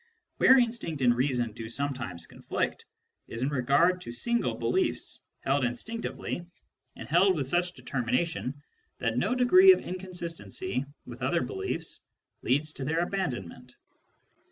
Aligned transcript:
Where 0.37 0.57
instinct 0.57 1.03
and 1.03 1.15
reason 1.15 1.51
do 1.51 1.69
sometimes 1.69 2.25
conflict 2.25 2.85
is 3.27 3.43
in 3.43 3.49
regard 3.49 4.01
to 4.01 4.11
single 4.11 4.55
beliefs, 4.55 5.19
held 5.41 5.63
instinctively, 5.63 6.43
and 6.95 7.07
held 7.07 7.35
with 7.35 7.45
such 7.47 7.73
determination 7.73 8.63
that 8.97 9.19
no 9.19 9.35
degree 9.35 9.71
of 9.73 9.79
inconsistency 9.79 10.85
with 11.05 11.21
other 11.21 11.41
beliefs 11.41 12.01
leads 12.41 12.73
to 12.73 12.83
their 12.83 13.01
abandonment. 13.01 13.75